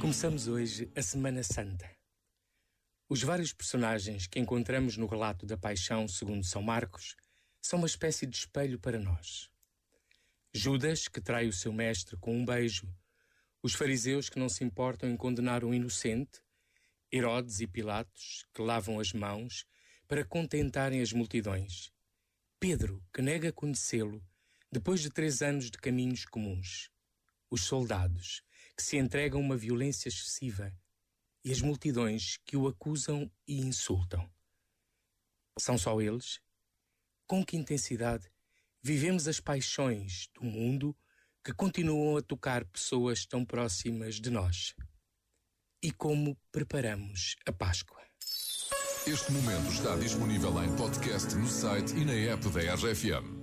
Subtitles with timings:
[0.00, 1.90] Começamos hoje a Semana Santa.
[3.08, 7.16] Os vários personagens que encontramos no relato da Paixão segundo São Marcos
[7.60, 9.50] são uma espécie de espelho para nós.
[10.54, 12.88] Judas, que trai o seu mestre com um beijo,
[13.60, 16.40] os fariseus que não se importam em condenar um inocente,
[17.12, 19.66] Herodes e Pilatos, que lavam as mãos
[20.06, 21.92] para contentarem as multidões,
[22.60, 24.24] Pedro, que nega conhecê-lo
[24.70, 26.90] depois de três anos de caminhos comuns,
[27.50, 28.42] os soldados,
[28.78, 30.72] que se entregam a uma violência excessiva,
[31.44, 34.30] e as multidões que o acusam e insultam.
[35.58, 36.40] São só eles?
[37.26, 38.30] Com que intensidade
[38.80, 40.96] vivemos as paixões do mundo
[41.44, 44.76] que continuam a tocar pessoas tão próximas de nós?
[45.82, 48.00] E como preparamos a Páscoa?
[49.04, 53.37] Este momento está disponível em podcast no site e na app da RFM.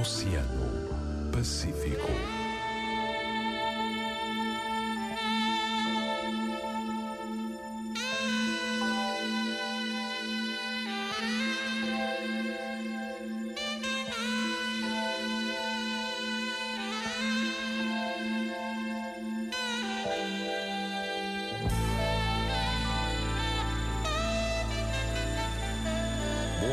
[0.00, 2.39] Oceano Pacífico.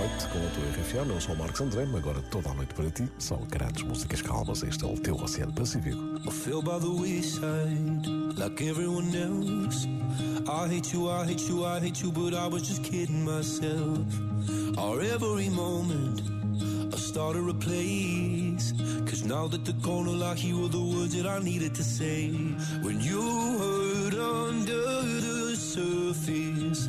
[0.00, 1.10] Noite com a tua RFM.
[1.10, 3.08] Eu sou o Marcos André, agora toda a noite para ti.
[3.18, 4.62] Só grandes músicas calmas.
[4.62, 5.98] Este é o teu Oceano Pacífico.
[6.26, 9.86] I feel by the wayside, like everyone else.
[10.48, 14.06] I hate you, I hate you, I hate you, but I was just kidding myself.
[14.78, 16.22] Our every moment,
[16.92, 18.72] I started a place.
[19.04, 22.30] Cause now that the corner lock, here were the words that I needed to say.
[22.82, 23.20] When you
[23.58, 26.88] hurt under the surface,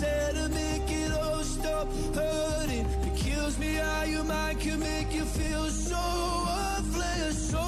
[0.00, 2.86] Said to make it all stop hurting?
[3.08, 6.02] It kills me how your mind can make you feel so
[6.48, 7.36] worthless.
[7.52, 7.66] So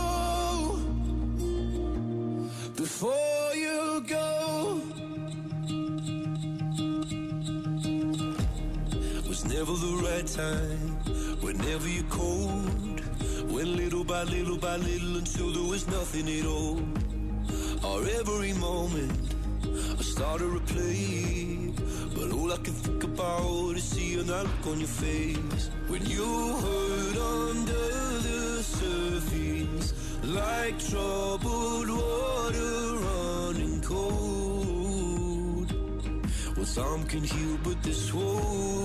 [2.82, 4.81] before you go,
[9.28, 10.91] was never the right time.
[11.47, 13.00] Whenever you're cold,
[13.54, 16.81] went little by little by little until there was nothing at all.
[17.88, 19.12] Our every moment,
[20.00, 21.75] I started to play.
[22.16, 26.25] But all I can think about is seeing that look on your face when you
[26.65, 27.87] hurt under
[28.27, 29.93] the surface,
[30.25, 35.69] like troubled water running cold.
[36.56, 38.75] Well, some can heal, but this won't.